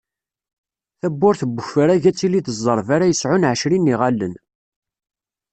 Tabburt 0.99 1.41
n 1.45 1.51
ufrag 1.61 2.03
ad 2.09 2.15
tili 2.19 2.41
d 2.45 2.47
ẓẓerb 2.63 2.87
ara 2.95 3.09
yesɛun 3.09 3.47
ɛecrin 3.49 3.83
n 3.85 3.91
iɣallen. 3.93 4.33